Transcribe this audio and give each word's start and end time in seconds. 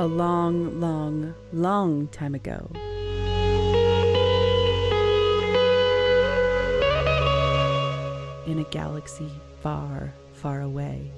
a 0.00 0.06
long, 0.06 0.80
long, 0.80 1.34
long 1.52 2.08
time 2.08 2.34
ago. 2.34 2.70
In 8.46 8.60
a 8.60 8.66
galaxy 8.70 9.30
far, 9.60 10.14
far 10.32 10.62
away. 10.62 11.12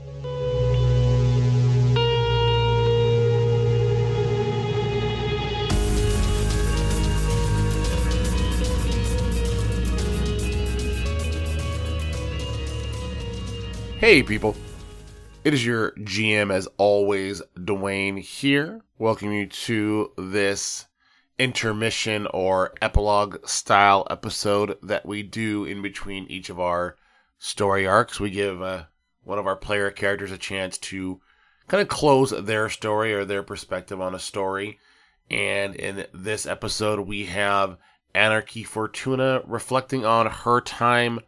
Hey, 14.01 14.24
people. 14.24 14.56
It 15.45 15.54
is 15.54 15.67
your 15.67 15.90
GM, 15.97 16.55
as 16.55 16.69
always, 16.77 17.42
Dwayne 17.56 18.20
here. 18.20 18.80
Welcome 18.96 19.33
you 19.33 19.46
to 19.46 20.12
this 20.16 20.87
intermission 21.37 22.28
or 22.33 22.74
epilogue 22.80 23.45
style 23.48 24.06
episode 24.09 24.78
that 24.84 25.05
we 25.05 25.24
do 25.24 25.64
in 25.64 25.83
between 25.83 26.27
each 26.30 26.48
of 26.48 26.60
our 26.60 26.97
story 27.38 27.88
arcs. 27.88 28.20
We 28.20 28.30
give 28.30 28.62
uh, 28.62 28.84
one 29.24 29.41
of 29.41 29.48
our 29.48 29.56
player 29.56 29.91
characters 29.91 30.30
a 30.30 30.38
chance 30.38 30.78
to 30.78 31.20
kind 31.66 31.83
of 31.83 31.88
close 31.88 32.30
their 32.30 32.69
story 32.69 33.12
or 33.12 33.24
their 33.24 33.42
perspective 33.42 34.00
on 34.00 34.14
a 34.14 34.20
story. 34.20 34.78
And 35.28 35.74
in 35.74 36.06
this 36.14 36.47
episode, 36.47 37.00
we 37.00 37.24
have 37.24 37.78
Anarchy 38.14 38.62
Fortuna 38.62 39.42
reflecting 39.45 40.05
on 40.05 40.27
her 40.27 40.61
time 40.61 41.19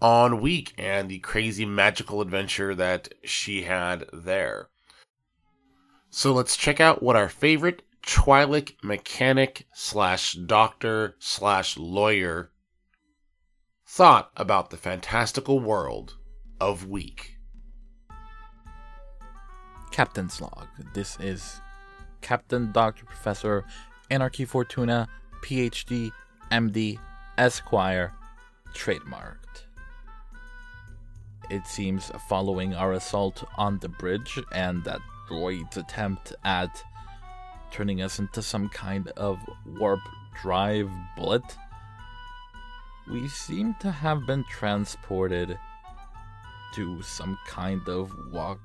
on 0.00 0.40
Week 0.40 0.72
and 0.78 1.08
the 1.08 1.18
crazy 1.18 1.64
magical 1.64 2.20
adventure 2.20 2.74
that 2.74 3.12
she 3.24 3.62
had 3.62 4.06
there. 4.12 4.68
So 6.10 6.32
let's 6.32 6.56
check 6.56 6.80
out 6.80 7.02
what 7.02 7.16
our 7.16 7.28
favorite 7.28 7.82
Twi'lek 8.06 8.82
mechanic 8.82 9.66
slash 9.74 10.34
doctor 10.34 11.16
slash 11.18 11.76
lawyer 11.76 12.50
thought 13.86 14.30
about 14.36 14.70
the 14.70 14.76
fantastical 14.76 15.60
world 15.60 16.16
of 16.60 16.88
Week. 16.88 17.36
Captain's 19.90 20.40
Log. 20.40 20.68
This 20.94 21.18
is 21.20 21.60
Captain 22.20 22.72
Dr. 22.72 23.04
Professor 23.04 23.64
Anarchy 24.10 24.44
Fortuna, 24.44 25.08
PhD, 25.44 26.10
MD, 26.50 26.98
Esquire, 27.38 28.14
trademarked. 28.74 29.64
It 31.50 31.66
seems 31.66 32.12
following 32.28 32.74
our 32.74 32.92
assault 32.92 33.44
on 33.58 33.78
the 33.80 33.88
bridge 33.88 34.38
and 34.52 34.84
that 34.84 35.00
droid's 35.28 35.76
attempt 35.76 36.32
at 36.44 36.84
turning 37.72 38.02
us 38.02 38.18
into 38.18 38.40
some 38.40 38.68
kind 38.68 39.08
of 39.16 39.38
warp 39.66 40.00
drive 40.40 40.90
bullet, 41.16 41.42
we 43.10 43.26
seem 43.28 43.74
to 43.80 43.90
have 43.90 44.26
been 44.26 44.44
transported 44.44 45.58
to 46.74 47.02
some 47.02 47.36
kind 47.46 47.88
of 47.88 48.12
walk 48.32 48.60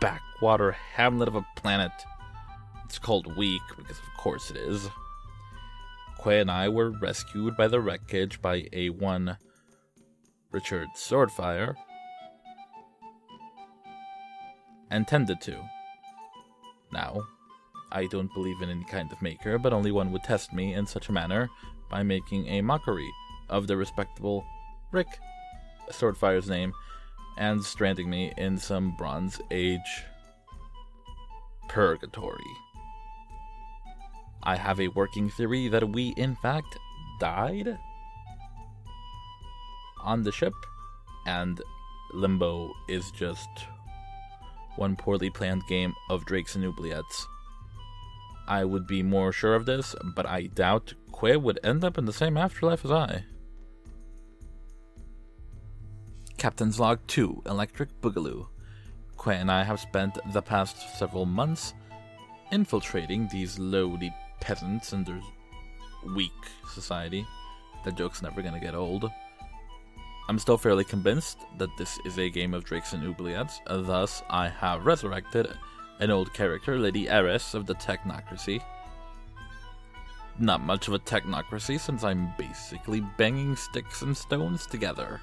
backwater 0.00 0.72
hamlet 0.72 1.28
of 1.28 1.36
a 1.36 1.46
planet. 1.56 1.92
It's 2.84 2.98
called 2.98 3.36
Week, 3.36 3.62
because 3.76 3.98
of 3.98 4.14
course 4.16 4.50
it 4.50 4.56
is. 4.56 4.90
Quay 6.22 6.40
and 6.40 6.50
I 6.50 6.68
were 6.68 6.90
rescued 7.00 7.56
by 7.56 7.68
the 7.68 7.80
wreckage 7.80 8.42
by 8.42 8.62
A1 8.62 9.36
Richard 10.52 10.88
Swordfire 10.96 11.74
and 14.90 15.06
tended 15.06 15.40
to. 15.42 15.60
Now, 16.92 17.22
I 17.92 18.06
don't 18.06 18.32
believe 18.34 18.60
in 18.62 18.70
any 18.70 18.84
kind 18.84 19.10
of 19.12 19.22
maker, 19.22 19.58
but 19.58 19.72
only 19.72 19.92
one 19.92 20.12
would 20.12 20.24
test 20.24 20.52
me 20.52 20.74
in 20.74 20.86
such 20.86 21.08
a 21.08 21.12
manner 21.12 21.48
by 21.88 22.02
making 22.02 22.46
a 22.46 22.62
mockery 22.62 23.10
of 23.48 23.66
the 23.66 23.76
respectable 23.76 24.44
Rick, 24.92 25.18
Swordfire's 25.90 26.48
name, 26.48 26.72
and 27.36 27.62
stranding 27.62 28.10
me 28.10 28.32
in 28.36 28.58
some 28.58 28.96
Bronze 28.96 29.40
Age 29.50 30.04
purgatory. 31.68 32.56
I 34.42 34.56
have 34.56 34.80
a 34.80 34.88
working 34.88 35.30
theory 35.30 35.68
that 35.68 35.90
we, 35.90 36.08
in 36.16 36.34
fact, 36.36 36.78
died 37.20 37.78
on 40.02 40.22
the 40.22 40.32
ship, 40.32 40.54
and 41.26 41.60
Limbo 42.12 42.72
is 42.88 43.10
just 43.10 43.48
one 44.76 44.96
poorly 44.96 45.30
planned 45.30 45.66
game 45.68 45.94
of 46.08 46.24
Drakes 46.24 46.54
and 46.54 46.64
Oubliettes. 46.64 47.26
I 48.48 48.64
would 48.64 48.86
be 48.86 49.02
more 49.02 49.32
sure 49.32 49.54
of 49.54 49.66
this, 49.66 49.94
but 50.16 50.26
I 50.26 50.46
doubt 50.46 50.94
Quay 51.12 51.36
would 51.36 51.60
end 51.62 51.84
up 51.84 51.98
in 51.98 52.04
the 52.04 52.12
same 52.12 52.36
afterlife 52.36 52.84
as 52.84 52.90
I. 52.90 53.24
Captain's 56.36 56.80
Log 56.80 56.98
2 57.06 57.42
Electric 57.46 58.00
Boogaloo. 58.00 58.46
Quay 59.22 59.36
and 59.36 59.50
I 59.50 59.62
have 59.62 59.78
spent 59.78 60.18
the 60.32 60.40
past 60.40 60.98
several 60.98 61.26
months 61.26 61.74
infiltrating 62.50 63.28
these 63.28 63.58
lowly 63.58 64.12
peasants 64.40 64.92
and 64.92 65.04
their 65.04 65.20
weak 66.14 66.32
society. 66.72 67.26
The 67.84 67.92
joke's 67.92 68.22
never 68.22 68.42
gonna 68.42 68.58
get 68.58 68.74
old. 68.74 69.10
I'm 70.30 70.38
still 70.38 70.56
fairly 70.56 70.84
convinced 70.84 71.38
that 71.58 71.76
this 71.76 71.98
is 72.04 72.16
a 72.20 72.30
game 72.30 72.54
of 72.54 72.62
Drakes 72.62 72.92
and 72.92 73.02
Oubliettes, 73.02 73.58
thus, 73.66 74.22
I 74.30 74.46
have 74.48 74.86
resurrected 74.86 75.48
an 75.98 76.12
old 76.12 76.32
character, 76.32 76.78
Lady 76.78 77.08
Eris 77.08 77.52
of 77.54 77.66
the 77.66 77.74
Technocracy. 77.74 78.62
Not 80.38 80.60
much 80.60 80.86
of 80.86 80.94
a 80.94 81.00
technocracy 81.00 81.80
since 81.80 82.04
I'm 82.04 82.32
basically 82.38 83.00
banging 83.18 83.56
sticks 83.56 84.02
and 84.02 84.16
stones 84.16 84.66
together. 84.66 85.20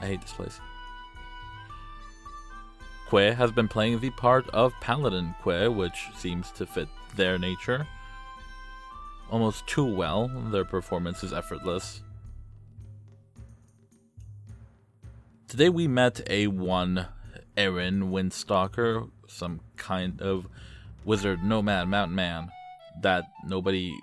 I 0.00 0.06
hate 0.06 0.20
this 0.20 0.32
place. 0.32 0.58
Quay 3.08 3.30
has 3.30 3.52
been 3.52 3.68
playing 3.68 4.00
the 4.00 4.10
part 4.10 4.50
of 4.50 4.72
Paladin 4.80 5.36
Quay, 5.44 5.68
which 5.68 6.08
seems 6.16 6.50
to 6.50 6.66
fit 6.66 6.88
their 7.14 7.38
nature. 7.38 7.86
Almost 9.30 9.68
too 9.68 9.84
well, 9.84 10.26
their 10.50 10.64
performance 10.64 11.22
is 11.22 11.32
effortless. 11.32 12.02
Today 15.54 15.68
we 15.68 15.86
met 15.86 16.20
a 16.28 16.48
one 16.48 17.06
Aaron 17.56 18.10
Windstalker, 18.10 19.08
some 19.28 19.60
kind 19.76 20.20
of 20.20 20.48
wizard 21.04 21.44
nomad 21.44 21.86
mountain 21.86 22.16
man 22.16 22.50
that 23.02 23.26
nobody 23.46 23.96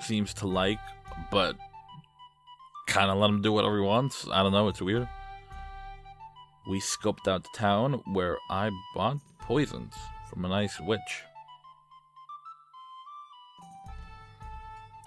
seems 0.00 0.32
to 0.32 0.46
like, 0.46 0.78
but 1.30 1.54
kind 2.86 3.10
of 3.10 3.18
let 3.18 3.28
him 3.28 3.42
do 3.42 3.52
whatever 3.52 3.76
he 3.76 3.82
wants. 3.82 4.26
I 4.32 4.42
don't 4.42 4.52
know, 4.52 4.68
it's 4.68 4.80
weird. 4.80 5.06
We 6.66 6.80
scoped 6.80 7.28
out 7.28 7.42
the 7.42 7.50
town 7.52 8.00
where 8.14 8.38
I 8.48 8.70
bought 8.94 9.18
poisons 9.40 9.92
from 10.30 10.46
a 10.46 10.48
nice 10.48 10.80
witch. 10.80 11.24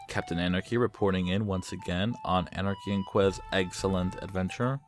Captain 0.07 0.38
Anarchy 0.38 0.78
reporting 0.78 1.30
in 1.30 1.47
once 1.47 1.72
again 1.72 2.13
on 2.24 2.47
Anarchy 2.50 2.94
and 2.94 3.03
Quay's 3.07 3.40
excellent 3.51 4.22
adventure. 4.22 4.80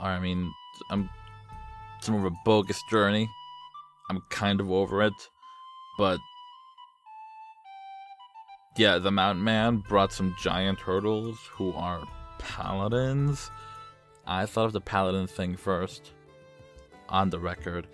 I 0.00 0.18
mean, 0.18 0.52
I'm 0.90 1.10
some 2.00 2.14
of 2.14 2.24
a 2.24 2.36
bogus 2.44 2.82
journey. 2.90 3.28
I'm 4.08 4.22
kind 4.30 4.60
of 4.60 4.70
over 4.70 5.02
it, 5.02 5.12
but 5.98 6.18
yeah, 8.76 8.98
the 8.98 9.10
Mountain 9.10 9.44
Man 9.44 9.84
brought 9.88 10.12
some 10.12 10.34
giant 10.40 10.78
turtles 10.78 11.38
who 11.52 11.72
are 11.74 12.02
paladins. 12.38 13.50
I 14.26 14.46
thought 14.46 14.66
of 14.66 14.72
the 14.72 14.80
paladin 14.80 15.26
thing 15.26 15.56
first 15.56 16.12
on 17.08 17.30
the 17.30 17.38
record. 17.38 17.86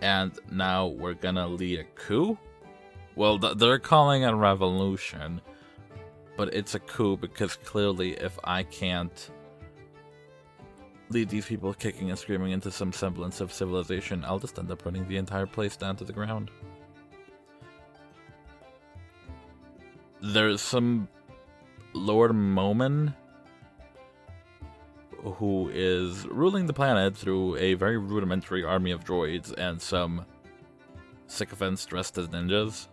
And 0.00 0.38
now 0.52 0.88
we're 0.88 1.14
gonna 1.14 1.48
lead 1.48 1.80
a 1.80 1.84
coup? 1.84 2.36
Well, 3.14 3.38
th- 3.38 3.56
they're 3.56 3.78
calling 3.78 4.22
it 4.22 4.32
a 4.32 4.34
revolution, 4.34 5.40
but 6.36 6.52
it's 6.52 6.74
a 6.74 6.80
coup 6.80 7.16
because 7.16 7.56
clearly, 7.56 8.12
if 8.12 8.38
I 8.44 8.62
can't 8.62 9.30
lead 11.08 11.28
these 11.28 11.46
people 11.46 11.72
kicking 11.72 12.10
and 12.10 12.18
screaming 12.18 12.52
into 12.52 12.70
some 12.70 12.92
semblance 12.92 13.40
of 13.40 13.52
civilization, 13.52 14.24
I'll 14.24 14.38
just 14.38 14.58
end 14.58 14.70
up 14.70 14.84
running 14.84 15.06
the 15.08 15.16
entire 15.16 15.46
place 15.46 15.76
down 15.76 15.96
to 15.96 16.04
the 16.04 16.12
ground. 16.12 16.50
There's 20.22 20.60
some 20.60 21.08
Lord 21.92 22.32
Moman 22.32 23.14
who 25.34 25.70
is 25.72 26.26
ruling 26.26 26.66
the 26.66 26.72
planet 26.72 27.16
through 27.16 27.56
a 27.56 27.74
very 27.74 27.98
rudimentary 27.98 28.64
army 28.64 28.90
of 28.90 29.04
droids 29.04 29.52
and 29.56 29.80
some 29.80 30.24
sycophants 31.26 31.84
dressed 31.84 32.16
as 32.18 32.28
ninjas. 32.28 32.86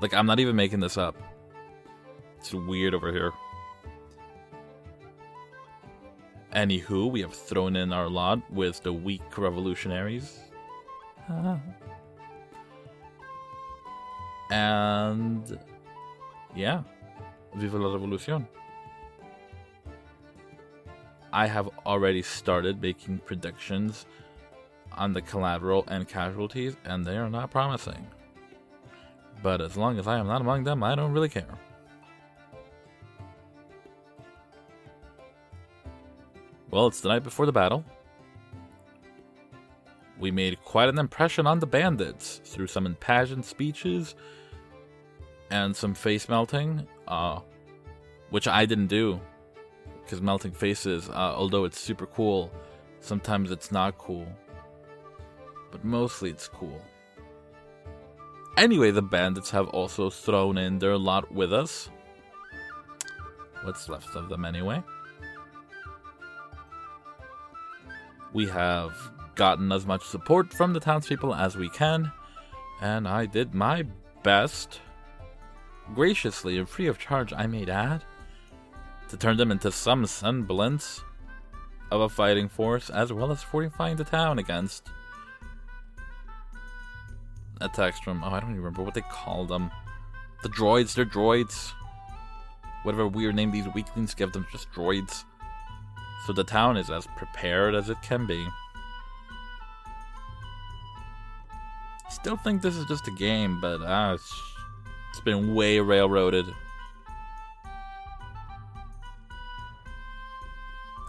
Like, 0.00 0.14
I'm 0.14 0.26
not 0.26 0.40
even 0.40 0.56
making 0.56 0.80
this 0.80 0.96
up. 0.96 1.16
It's 2.38 2.54
weird 2.54 2.94
over 2.94 3.12
here. 3.12 3.32
Anywho, 6.54 7.10
we 7.10 7.20
have 7.20 7.34
thrown 7.34 7.76
in 7.76 7.92
our 7.92 8.08
lot 8.08 8.38
with 8.50 8.82
the 8.82 8.92
weak 8.92 9.38
revolutionaries. 9.38 10.38
Ah. 11.28 11.60
and 14.50 15.58
yeah, 16.54 16.82
viva 17.54 17.78
la 17.78 17.94
revolucion. 17.94 18.46
I 21.32 21.46
have 21.46 21.68
already 21.86 22.22
started 22.22 22.82
making 22.82 23.20
predictions 23.20 24.06
on 24.96 25.12
the 25.12 25.22
collateral 25.22 25.84
and 25.86 26.08
casualties, 26.08 26.76
and 26.84 27.06
they 27.06 27.16
are 27.16 27.30
not 27.30 27.52
promising. 27.52 28.04
But 29.42 29.60
as 29.60 29.76
long 29.76 29.98
as 29.98 30.08
I 30.08 30.18
am 30.18 30.26
not 30.26 30.40
among 30.40 30.64
them, 30.64 30.82
I 30.82 30.96
don't 30.96 31.12
really 31.12 31.28
care. 31.28 31.46
Well, 36.70 36.86
it's 36.86 37.00
the 37.00 37.08
night 37.08 37.24
before 37.24 37.46
the 37.46 37.52
battle. 37.52 37.84
We 40.18 40.30
made 40.30 40.62
quite 40.62 40.88
an 40.88 40.98
impression 40.98 41.46
on 41.46 41.58
the 41.58 41.66
bandits 41.66 42.40
through 42.44 42.66
some 42.66 42.86
impassioned 42.86 43.44
speeches 43.44 44.14
and 45.50 45.74
some 45.74 45.94
face 45.94 46.28
melting, 46.28 46.86
uh, 47.08 47.40
which 48.28 48.46
I 48.46 48.66
didn't 48.66 48.88
do 48.88 49.20
because 50.10 50.20
melting 50.20 50.50
faces, 50.50 51.08
uh, 51.08 51.34
although 51.36 51.64
it's 51.64 51.78
super 51.78 52.04
cool, 52.04 52.50
sometimes 52.98 53.52
it's 53.52 53.70
not 53.70 53.96
cool. 53.96 54.26
But 55.70 55.84
mostly 55.84 56.30
it's 56.30 56.48
cool. 56.48 56.80
Anyway, 58.56 58.90
the 58.90 59.02
bandits 59.02 59.50
have 59.50 59.68
also 59.68 60.10
thrown 60.10 60.58
in 60.58 60.80
their 60.80 60.98
lot 60.98 61.30
with 61.32 61.52
us. 61.52 61.90
What's 63.62 63.88
left 63.88 64.16
of 64.16 64.28
them 64.28 64.44
anyway? 64.44 64.82
We 68.32 68.46
have 68.46 68.96
gotten 69.34 69.72
as 69.72 69.86
much 69.86 70.04
support 70.04 70.52
from 70.52 70.72
the 70.72 70.80
townspeople 70.80 71.34
as 71.34 71.56
we 71.56 71.68
can, 71.68 72.12
and 72.80 73.08
I 73.08 73.26
did 73.26 73.54
my 73.54 73.84
best, 74.22 74.80
graciously 75.94 76.58
and 76.58 76.68
free 76.68 76.86
of 76.86 76.98
charge, 76.98 77.32
I 77.32 77.46
may 77.46 77.66
add, 77.66 78.04
to 79.08 79.16
turn 79.16 79.36
them 79.36 79.50
into 79.50 79.72
some 79.72 80.06
semblance 80.06 81.02
of 81.90 82.00
a 82.00 82.08
fighting 82.08 82.48
force 82.48 82.88
as 82.88 83.12
well 83.12 83.32
as 83.32 83.42
fortifying 83.42 83.96
the 83.96 84.04
town 84.04 84.38
against 84.38 84.88
attacks 87.60 87.98
from 88.00 88.22
oh 88.24 88.28
I 88.28 88.40
don't 88.40 88.50
even 88.50 88.62
remember 88.62 88.82
what 88.82 88.94
they 88.94 89.02
call 89.02 89.44
them. 89.44 89.70
The 90.42 90.48
droids, 90.48 90.94
they're 90.94 91.04
droids. 91.04 91.72
Whatever 92.82 93.06
weird 93.06 93.34
name 93.34 93.50
these 93.50 93.68
weaklings 93.74 94.14
give 94.14 94.32
them, 94.32 94.46
just 94.50 94.70
droids. 94.72 95.24
So 96.26 96.32
the 96.32 96.44
town 96.44 96.76
is 96.76 96.90
as 96.90 97.06
prepared 97.16 97.74
as 97.74 97.88
it 97.88 98.00
can 98.02 98.26
be. 98.26 98.46
Still 102.10 102.36
think 102.36 102.60
this 102.60 102.76
is 102.76 102.84
just 102.86 103.08
a 103.08 103.12
game, 103.12 103.60
but 103.60 103.80
uh, 103.80 104.12
it's, 104.14 104.42
it's 105.10 105.20
been 105.20 105.54
way 105.54 105.80
railroaded. 105.80 106.46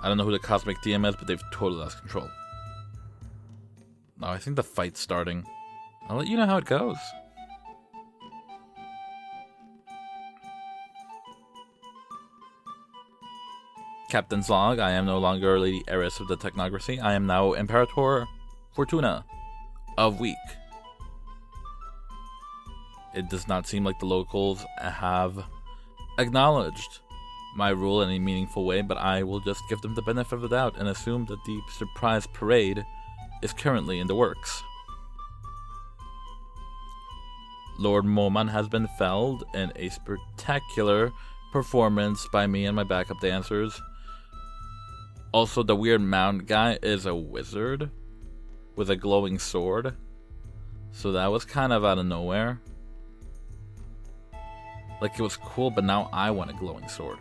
I 0.01 0.07
don't 0.07 0.17
know 0.17 0.23
who 0.23 0.31
the 0.31 0.39
Cosmic 0.39 0.77
DM 0.81 1.07
is, 1.07 1.15
but 1.15 1.27
they've 1.27 1.41
totally 1.51 1.81
lost 1.81 1.99
control. 1.99 2.29
No, 4.19 4.27
I 4.27 4.37
think 4.37 4.55
the 4.55 4.63
fight's 4.63 4.99
starting. 4.99 5.45
I'll 6.07 6.17
let 6.17 6.27
you 6.27 6.37
know 6.37 6.45
how 6.45 6.57
it 6.57 6.65
goes. 6.65 6.97
Captain's 14.11 14.49
log. 14.49 14.77
I 14.77 14.91
am 14.91 15.05
no 15.05 15.19
longer 15.19 15.57
Lady 15.57 15.83
Eris 15.87 16.19
of 16.19 16.27
the 16.27 16.35
Technocracy. 16.35 17.01
I 17.01 17.13
am 17.13 17.25
now 17.25 17.53
Imperator 17.53 18.27
Fortuna 18.73 19.23
of 19.97 20.19
Week. 20.19 20.35
It 23.15 23.29
does 23.29 23.47
not 23.47 23.65
seem 23.65 23.85
like 23.85 23.99
the 23.99 24.05
locals 24.05 24.65
have 24.79 25.45
acknowledged 26.19 26.99
my 27.55 27.69
rule 27.69 28.01
in 28.01 28.09
a 28.09 28.19
meaningful 28.19 28.65
way, 28.65 28.81
but 28.81 28.97
I 28.97 29.23
will 29.23 29.39
just 29.39 29.61
give 29.69 29.79
them 29.79 29.95
the 29.95 30.01
benefit 30.01 30.35
of 30.35 30.41
the 30.41 30.49
doubt 30.49 30.75
and 30.77 30.89
assume 30.89 31.25
that 31.27 31.45
the 31.45 31.61
surprise 31.77 32.27
parade 32.27 32.85
is 33.41 33.53
currently 33.53 33.99
in 33.99 34.07
the 34.07 34.15
works. 34.15 34.61
Lord 37.79 38.03
Moman 38.03 38.49
has 38.49 38.67
been 38.67 38.89
felled 38.97 39.45
in 39.53 39.71
a 39.77 39.87
spectacular 39.87 41.13
performance 41.53 42.27
by 42.27 42.45
me 42.45 42.65
and 42.65 42.75
my 42.75 42.83
backup 42.83 43.21
dancers. 43.21 43.81
Also, 45.31 45.63
the 45.63 45.75
weird 45.75 46.01
mound 46.01 46.47
guy 46.47 46.77
is 46.81 47.05
a 47.05 47.15
wizard 47.15 47.89
with 48.75 48.89
a 48.89 48.95
glowing 48.95 49.39
sword. 49.39 49.95
So 50.91 51.13
that 51.13 51.27
was 51.27 51.45
kind 51.45 51.71
of 51.71 51.85
out 51.85 51.97
of 51.97 52.05
nowhere. 52.05 52.59
Like 55.01 55.17
it 55.17 55.21
was 55.21 55.37
cool, 55.37 55.71
but 55.71 55.83
now 55.83 56.09
I 56.11 56.31
want 56.31 56.51
a 56.51 56.53
glowing 56.53 56.87
sword. 56.87 57.17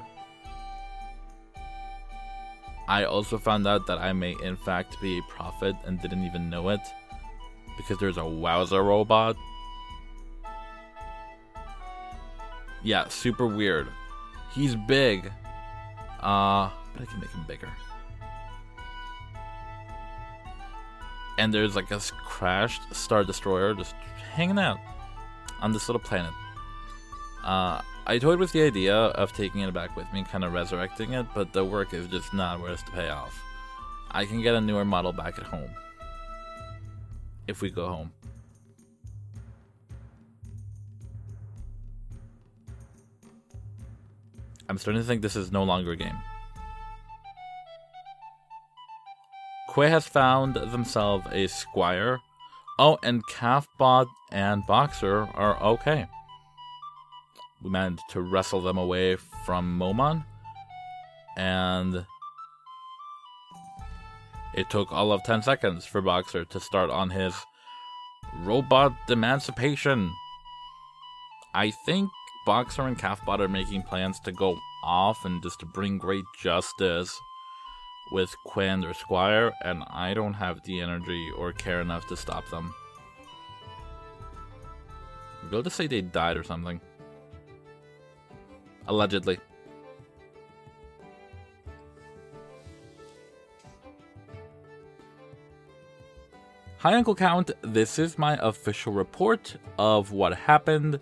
I 2.89 3.05
also 3.05 3.39
found 3.39 3.67
out 3.67 3.87
that 3.87 3.99
I 3.99 4.13
may 4.13 4.35
in 4.43 4.57
fact 4.57 5.01
be 5.01 5.19
a 5.19 5.23
prophet 5.23 5.77
and 5.85 6.01
didn't 6.03 6.25
even 6.25 6.51
know 6.51 6.71
it. 6.71 6.81
Because 7.77 7.99
there's 7.99 8.19
a 8.19 8.27
Wowzer 8.27 8.83
robot 8.83 9.37
Yeah, 12.83 13.09
super 13.09 13.47
weird. 13.47 13.89
He's 14.53 14.75
big. 14.75 15.27
Uh, 16.21 16.71
but 16.93 17.03
I 17.03 17.05
can 17.07 17.21
make 17.21 17.31
him 17.31 17.45
bigger. 17.47 17.69
And 21.41 21.55
there's 21.55 21.75
like 21.75 21.91
a 21.91 21.99
crashed 22.23 22.95
Star 22.95 23.25
Destroyer 23.25 23.73
just 23.73 23.95
hanging 24.35 24.59
out 24.59 24.77
on 25.63 25.73
this 25.73 25.89
little 25.89 25.99
planet. 25.99 26.33
Uh, 27.43 27.81
I 28.07 28.19
toyed 28.19 28.39
with 28.39 28.53
the 28.53 28.61
idea 28.61 28.95
of 28.95 29.33
taking 29.33 29.63
it 29.63 29.73
back 29.73 29.97
with 29.97 30.05
me 30.13 30.19
and 30.19 30.29
kind 30.29 30.45
of 30.45 30.53
resurrecting 30.53 31.15
it, 31.15 31.25
but 31.35 31.55
the 31.55 31.65
work 31.65 31.95
is 31.95 32.09
just 32.09 32.35
not 32.35 32.61
worth 32.61 32.85
the 32.85 32.93
payoff. 32.93 33.43
I 34.11 34.27
can 34.27 34.43
get 34.43 34.55
a 34.55 34.61
newer 34.61 34.85
model 34.85 35.15
back 35.15 35.39
at 35.39 35.45
home. 35.45 35.71
If 37.47 37.63
we 37.63 37.71
go 37.71 37.87
home. 37.87 38.13
I'm 44.69 44.77
starting 44.77 45.01
to 45.01 45.09
think 45.09 45.23
this 45.23 45.37
is 45.37 45.51
no 45.51 45.63
longer 45.63 45.93
a 45.93 45.97
game. 45.97 46.19
Quay 49.81 49.89
has 49.89 50.07
found 50.07 50.57
themselves 50.57 51.27
a 51.33 51.47
squire. 51.47 52.21
Oh, 52.79 52.99
and 53.03 53.27
Calfbot 53.27 54.09
and 54.31 54.67
Boxer 54.67 55.23
are 55.33 55.59
okay. 55.63 56.07
We 57.63 57.71
managed 57.71 58.03
to 58.11 58.21
wrestle 58.21 58.61
them 58.61 58.77
away 58.77 59.17
from 59.17 59.79
Momon. 59.79 60.27
And 61.35 62.05
it 64.53 64.69
took 64.69 64.93
all 64.93 65.13
of 65.13 65.23
10 65.23 65.41
seconds 65.41 65.87
for 65.87 66.03
Boxer 66.03 66.45
to 66.45 66.61
start 66.61 66.91
on 66.91 67.09
his 67.09 67.35
robot 68.43 68.93
emancipation. 69.09 70.13
I 71.55 71.71
think 71.87 72.11
Boxer 72.45 72.83
and 72.83 72.99
Calfbot 72.99 73.41
are 73.41 73.49
making 73.49 73.85
plans 73.85 74.21
to 74.21 74.33
go 74.33 74.59
off 74.85 75.25
and 75.25 75.43
just 75.43 75.61
to 75.61 75.67
bring 75.67 75.97
great 75.97 76.25
justice 76.43 77.19
with 78.11 78.35
Quinn 78.45 78.85
or 78.85 78.95
Squire, 78.95 79.53
and 79.63 79.85
I 79.89 80.15
don't 80.15 80.35
have 80.35 80.63
the 80.65 80.81
energy 80.81 81.31
or 81.37 81.53
care 81.53 81.81
enough 81.81 82.07
to 82.09 82.17
stop 82.17 82.49
them. 82.51 82.75
We'll 85.51 85.63
just 85.63 85.77
say 85.77 85.87
they 85.87 86.01
died 86.01 86.37
or 86.37 86.45
something. 86.45 86.81
Allegedly. 88.87 89.39
Hi, 96.79 96.95
Uncle 96.95 97.15
Count. 97.15 97.51
This 97.63 97.99
is 97.99 98.17
my 98.17 98.39
official 98.41 98.93
report 98.93 99.57
of 99.79 100.13
what 100.13 100.35
happened 100.35 100.99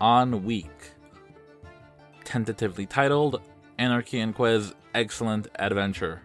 on 0.00 0.44
week. 0.44 0.70
Tentatively 2.24 2.86
titled 2.86 3.40
Anarchy 3.78 4.20
and 4.20 4.34
Quiz 4.34 4.72
Excellent 4.94 5.48
Adventure. 5.56 6.22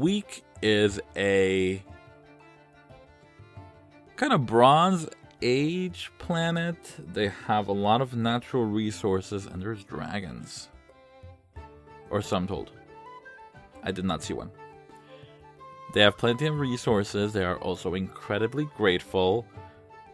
Week 0.00 0.44
is 0.62 0.98
a 1.14 1.82
kind 4.16 4.32
of 4.32 4.46
bronze 4.46 5.06
age 5.42 6.10
planet. 6.16 6.78
They 7.12 7.28
have 7.46 7.68
a 7.68 7.72
lot 7.72 8.00
of 8.00 8.16
natural 8.16 8.64
resources 8.64 9.44
and 9.44 9.60
there's 9.60 9.84
dragons. 9.84 10.70
Or 12.08 12.22
some 12.22 12.46
told. 12.46 12.70
I 13.82 13.92
did 13.92 14.06
not 14.06 14.22
see 14.22 14.32
one. 14.32 14.50
They 15.92 16.00
have 16.00 16.16
plenty 16.16 16.46
of 16.46 16.58
resources. 16.58 17.34
They 17.34 17.44
are 17.44 17.58
also 17.58 17.92
incredibly 17.92 18.70
grateful 18.78 19.44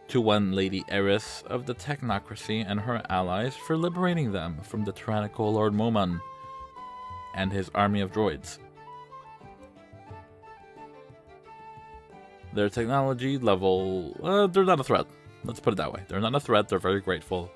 to 0.09 0.19
one 0.19 0.51
Lady 0.51 0.83
Eris 0.89 1.45
of 1.47 1.65
the 1.65 1.75
Technocracy 1.75 2.65
and 2.67 2.81
her 2.81 3.01
allies 3.09 3.55
for 3.55 3.77
liberating 3.77 4.33
them 4.33 4.57
from 4.63 4.83
the 4.83 4.91
tyrannical 4.91 5.53
Lord 5.53 5.71
Moman 5.71 6.19
and 7.35 7.53
his 7.53 7.71
army 7.73 8.01
of 8.01 8.11
droids. 8.11 8.59
Their 12.57 12.69
technology 12.69 13.37
level, 13.37 14.17
uh, 14.23 14.47
they're 14.47 14.63
not 14.63 14.79
a 14.79 14.83
threat. 14.83 15.05
Let's 15.43 15.59
put 15.59 15.73
it 15.73 15.75
that 15.75 15.93
way. 15.93 16.01
They're 16.07 16.19
not 16.19 16.33
a 16.33 16.39
threat, 16.39 16.67
they're 16.67 16.79
very 16.79 17.01
grateful. 17.01 17.51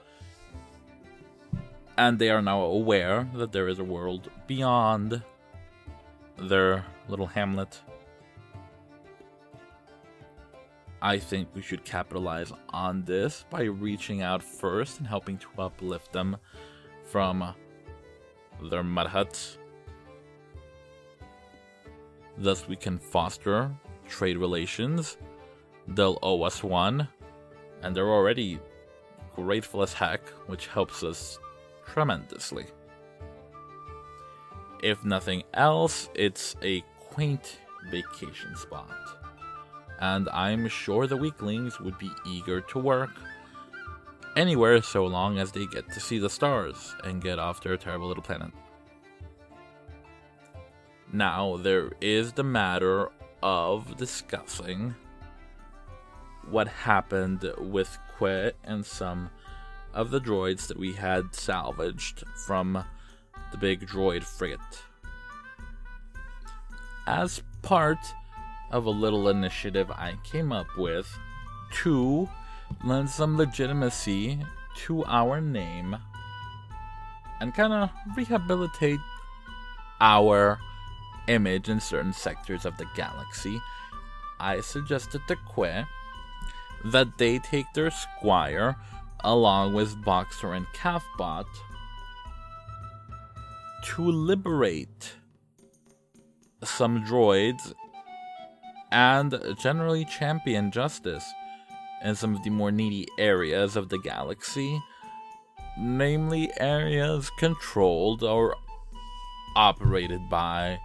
And 1.98 2.20
they 2.20 2.29
are 2.29 2.43
now 2.43 2.62
aware 2.62 3.27
that 3.34 3.51
there 3.51 3.67
is 3.67 3.79
a 3.79 3.84
world 3.84 4.29
beyond 4.46 5.24
their 6.38 6.86
little 7.08 7.25
hamlet 7.25 7.81
I 11.01 11.17
think 11.17 11.48
we 11.55 11.63
should 11.63 11.84
capitalize 11.84 12.53
on 12.70 13.03
this 13.03 13.43
by 13.50 13.63
reaching 13.63 14.22
out 14.22 14.43
first 14.43 15.00
and 15.00 15.08
helping 15.08 15.39
to 15.39 15.48
uplift 15.58 16.13
them 16.13 16.38
from 17.05 17.55
their 18.70 18.84
mud 18.84 19.08
huts. 19.08 19.58
Thus, 22.38 22.67
we 22.67 22.75
can 22.75 23.00
foster 23.00 23.72
trade 24.12 24.38
relations. 24.38 25.18
They'll 25.88 26.20
owe 26.22 26.44
us 26.44 26.63
one, 26.63 27.08
and 27.82 27.96
they're 27.96 28.12
already 28.12 28.60
grateful 29.36 29.82
as 29.82 29.94
heck, 29.94 30.27
which 30.48 30.68
helps 30.68 31.03
us 31.03 31.39
tremendously. 31.88 32.65
If 34.84 35.03
nothing 35.03 35.44
else, 35.53 36.10
it's 36.13 36.56
a 36.62 36.82
quaint 36.98 37.58
vacation 37.89 38.56
spot 38.56 38.89
and 40.01 40.27
I'm 40.30 40.68
sure 40.68 41.08
the 41.08 41.15
weaklings 41.15 41.80
would 41.80 41.98
be 41.98 42.12
eager 42.25 42.60
to 42.60 42.80
work 42.80 43.12
anywhere 44.36 44.82
so 44.82 45.06
long 45.06 45.38
as 45.38 45.51
they 45.51 45.68
get 45.68 45.89
to 45.91 46.00
see 46.00 46.18
the 46.18 46.30
stars 46.30 46.96
and 47.03 47.22
get 47.22 47.38
off 47.38 47.62
their 47.62 47.77
terrible 47.77 48.08
little 48.08 48.24
planet. 48.24 48.51
Now, 51.13 51.58
there 51.58 51.91
is 52.01 52.34
the 52.34 52.44
matter 52.44 53.10
of 53.41 53.98
discussing 53.98 54.95
what 56.50 56.67
happened 56.67 57.50
with 57.57 57.98
Quit 58.17 58.55
and 58.63 58.86
some 58.86 59.29
of 59.93 60.12
the 60.12 60.19
droids 60.19 60.67
that 60.67 60.77
we 60.77 60.93
had 60.93 61.36
salvaged 61.36 62.24
from 62.45 62.83
the 63.51 63.57
big 63.57 63.88
droid 63.88 64.24
frigate. 64.24 64.60
As 67.07 67.41
part 67.62 68.00
of 68.71 68.86
a 68.86 68.89
little 68.89 69.27
initiative 69.27 69.91
I 69.91 70.15
came 70.24 70.51
up 70.51 70.77
with 70.77 71.19
to 71.83 72.29
lend 72.83 73.10
some 73.10 73.38
legitimacy 73.38 74.39
to 74.86 75.03
our 75.05 75.41
name 75.41 75.98
and 77.41 77.53
kind 77.53 77.74
of 77.74 77.89
rehabilitate 78.15 79.00
our 80.00 80.60
image 81.32 81.70
in 81.70 81.80
certain 81.80 82.14
sectors 82.14 82.66
of 82.66 82.78
the 82.78 82.88
galaxy. 82.96 83.60
I 84.40 84.62
suggested 84.62 85.22
to 85.28 85.38
Quay 85.56 85.86
that 86.86 87.18
they 87.18 87.40
take 87.40 87.68
their 87.74 87.92
squire 87.92 88.76
along 89.24 89.74
with 89.74 90.04
Boxer 90.04 90.54
and 90.54 90.66
Calfbot 90.74 91.46
to 93.84 94.04
liberate 94.04 95.14
some 96.64 97.04
droids 97.04 97.74
and 98.92 99.40
generally 99.60 100.06
champion 100.06 100.72
justice 100.72 101.26
in 102.04 102.16
some 102.16 102.36
of 102.36 102.44
the 102.44 102.50
more 102.50 102.72
needy 102.72 103.08
areas 103.18 103.76
of 103.76 103.90
the 103.90 104.00
galaxy, 104.00 104.82
namely 105.78 106.52
areas 106.60 107.32
controlled 107.38 108.24
or 108.24 108.56
operated 109.56 110.30
by 110.30 110.80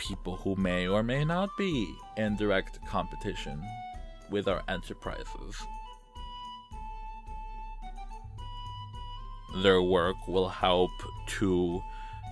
people 0.00 0.36
who 0.36 0.56
may 0.56 0.88
or 0.88 1.02
may 1.02 1.24
not 1.24 1.50
be 1.58 1.94
in 2.16 2.34
direct 2.36 2.78
competition 2.86 3.62
with 4.30 4.48
our 4.48 4.62
enterprises. 4.66 5.54
Their 9.62 9.82
work 9.82 10.16
will 10.26 10.48
help 10.48 10.90
to 11.38 11.82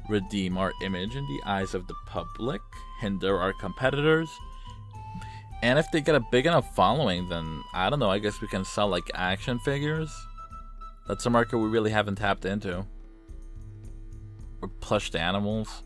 redeem 0.08 0.56
our 0.56 0.72
image 0.82 1.14
in 1.14 1.26
the 1.26 1.40
eyes 1.44 1.74
of 1.74 1.86
the 1.86 1.94
public, 2.06 2.62
hinder 3.00 3.38
our 3.38 3.52
competitors. 3.52 4.30
And 5.62 5.78
if 5.78 5.90
they 5.90 6.00
get 6.00 6.14
a 6.14 6.24
big 6.32 6.46
enough 6.46 6.74
following, 6.74 7.28
then 7.28 7.62
I 7.74 7.90
don't 7.90 7.98
know, 7.98 8.10
I 8.10 8.18
guess 8.18 8.40
we 8.40 8.48
can 8.48 8.64
sell 8.64 8.88
like 8.88 9.10
action 9.14 9.58
figures. 9.58 10.10
That's 11.06 11.26
a 11.26 11.30
market 11.30 11.58
we 11.58 11.68
really 11.68 11.90
haven't 11.90 12.16
tapped 12.16 12.46
into. 12.46 12.86
Or 14.62 14.68
plushed 14.80 15.16
animals. 15.16 15.82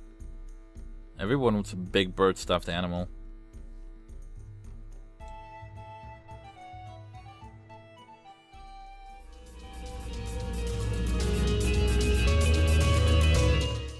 Everyone 1.22 1.54
wants 1.54 1.72
a 1.72 1.76
big 1.76 2.16
bird 2.16 2.36
stuffed 2.36 2.68
animal. 2.68 3.08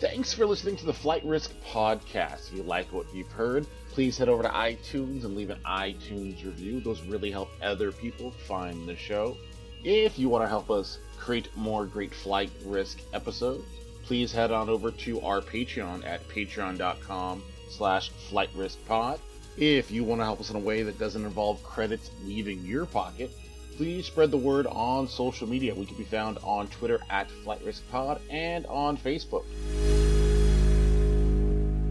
Thanks 0.00 0.34
for 0.34 0.46
listening 0.46 0.74
to 0.78 0.84
the 0.84 0.92
Flight 0.92 1.24
Risk 1.24 1.52
Podcast. 1.64 2.50
If 2.50 2.54
you 2.56 2.64
like 2.64 2.92
what 2.92 3.06
you've 3.14 3.30
heard, 3.30 3.68
please 3.90 4.18
head 4.18 4.28
over 4.28 4.42
to 4.42 4.48
iTunes 4.48 5.24
and 5.24 5.36
leave 5.36 5.50
an 5.50 5.60
iTunes 5.64 6.44
review. 6.44 6.80
Those 6.80 7.02
really 7.02 7.30
help 7.30 7.50
other 7.62 7.92
people 7.92 8.32
find 8.32 8.88
the 8.88 8.96
show. 8.96 9.36
If 9.84 10.18
you 10.18 10.28
want 10.28 10.42
to 10.42 10.48
help 10.48 10.72
us 10.72 10.98
create 11.16 11.56
more 11.56 11.86
great 11.86 12.12
flight 12.12 12.50
risk 12.64 12.98
episodes, 13.14 13.64
please 14.02 14.32
head 14.32 14.50
on 14.50 14.68
over 14.68 14.90
to 14.90 15.20
our 15.20 15.40
Patreon 15.40 16.04
at 16.06 16.26
patreon.com 16.28 17.42
slash 17.68 18.10
flightriskpod. 18.30 19.18
If 19.56 19.90
you 19.90 20.04
want 20.04 20.20
to 20.20 20.24
help 20.24 20.40
us 20.40 20.50
in 20.50 20.56
a 20.56 20.60
way 20.60 20.82
that 20.82 20.98
doesn't 20.98 21.24
involve 21.24 21.62
credits 21.62 22.10
leaving 22.24 22.64
your 22.64 22.86
pocket, 22.86 23.30
please 23.76 24.06
spread 24.06 24.30
the 24.30 24.36
word 24.36 24.66
on 24.66 25.08
social 25.08 25.48
media. 25.48 25.74
We 25.74 25.86
can 25.86 25.96
be 25.96 26.04
found 26.04 26.38
on 26.42 26.68
Twitter 26.68 27.00
at 27.10 27.28
FlightRiskPod 27.44 28.20
and 28.30 28.66
on 28.66 28.96
Facebook. 28.96 29.44